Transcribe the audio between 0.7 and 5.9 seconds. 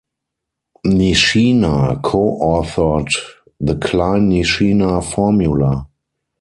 Nishina co-authored the Klein-Nishina formula.